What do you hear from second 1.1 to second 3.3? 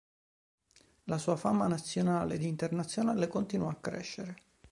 sua fama nazionale ed internazionale